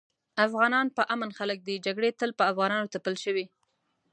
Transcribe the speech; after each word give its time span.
افغانان 0.45 0.87
پر 0.95 1.03
امن 1.15 1.29
خلک 1.37 1.59
دي 1.67 1.75
جګړي 1.85 2.09
تل 2.19 2.29
په 2.39 2.43
افغانانو 2.51 2.91
تپل 2.93 3.13
شوي 3.23 3.45